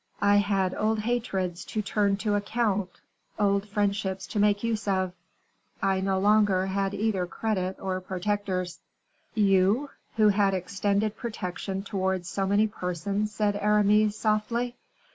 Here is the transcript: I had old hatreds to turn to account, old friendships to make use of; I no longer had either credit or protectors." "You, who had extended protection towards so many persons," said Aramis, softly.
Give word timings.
I 0.23 0.37
had 0.37 0.73
old 0.73 1.01
hatreds 1.01 1.63
to 1.65 1.83
turn 1.83 2.17
to 2.25 2.33
account, 2.33 2.89
old 3.37 3.69
friendships 3.69 4.25
to 4.25 4.39
make 4.39 4.63
use 4.63 4.87
of; 4.87 5.13
I 5.79 5.99
no 6.01 6.17
longer 6.17 6.65
had 6.65 6.95
either 6.95 7.27
credit 7.27 7.77
or 7.79 8.01
protectors." 8.01 8.79
"You, 9.35 9.91
who 10.15 10.29
had 10.29 10.55
extended 10.55 11.15
protection 11.17 11.83
towards 11.83 12.27
so 12.29 12.47
many 12.47 12.65
persons," 12.65 13.31
said 13.31 13.55
Aramis, 13.55 14.17
softly. 14.17 14.75